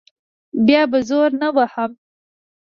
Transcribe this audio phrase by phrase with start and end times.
[0.65, 1.91] بیا به زور نه وهم.